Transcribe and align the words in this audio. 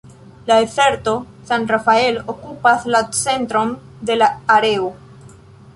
La 0.47 0.55
dezerto 0.61 1.11
"San 1.49 1.67
Rafael" 1.73 2.17
okupas 2.35 2.87
la 2.95 3.03
centron 3.19 3.75
de 4.11 4.15
la 4.23 4.31
areo. 4.57 4.91